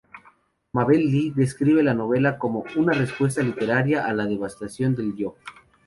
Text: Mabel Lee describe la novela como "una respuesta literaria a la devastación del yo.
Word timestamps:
Mabel 0.73 0.97
Lee 1.11 1.29
describe 1.29 1.83
la 1.83 1.93
novela 1.93 2.39
como 2.39 2.65
"una 2.75 2.91
respuesta 2.93 3.43
literaria 3.43 4.03
a 4.03 4.11
la 4.13 4.25
devastación 4.25 4.95
del 4.95 5.15
yo. 5.15 5.35